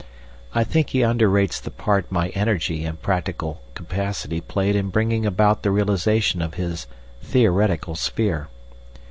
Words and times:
I 0.55 0.63
think 0.63 0.89
he 0.89 1.03
underrates 1.03 1.59
the 1.59 1.69
part 1.69 2.11
my 2.11 2.29
energy 2.29 2.85
and 2.85 2.99
practical 2.99 3.61
capacity 3.75 4.41
played 4.41 4.75
in 4.75 4.89
bringing 4.89 5.27
about 5.27 5.61
the 5.61 5.69
realisation 5.69 6.41
of 6.41 6.55
his 6.55 6.87
theoretical 7.21 7.93
sphere. 7.95 8.47